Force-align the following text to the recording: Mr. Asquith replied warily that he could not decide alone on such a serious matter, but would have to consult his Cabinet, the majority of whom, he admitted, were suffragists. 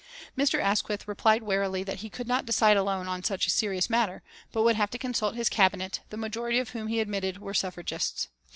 Mr. 0.35 0.59
Asquith 0.59 1.07
replied 1.07 1.43
warily 1.43 1.83
that 1.83 1.99
he 1.99 2.09
could 2.09 2.27
not 2.27 2.43
decide 2.43 2.75
alone 2.75 3.07
on 3.07 3.23
such 3.23 3.45
a 3.45 3.51
serious 3.51 3.87
matter, 3.87 4.23
but 4.51 4.63
would 4.63 4.75
have 4.75 4.89
to 4.89 4.97
consult 4.97 5.35
his 5.35 5.47
Cabinet, 5.47 5.99
the 6.09 6.17
majority 6.17 6.57
of 6.57 6.69
whom, 6.71 6.87
he 6.87 6.99
admitted, 6.99 7.37
were 7.37 7.53
suffragists. 7.53 8.27